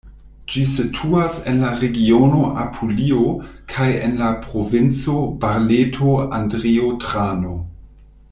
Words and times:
Ĝi 0.51 0.61
situas 0.69 1.35
en 1.51 1.59
la 1.63 1.73
regiono 1.81 2.47
Apulio 2.63 3.19
kaj 3.75 3.91
en 4.07 4.17
la 4.23 4.31
provinco 4.47 5.19
Barleto-Andrio-Trano. 5.45 7.55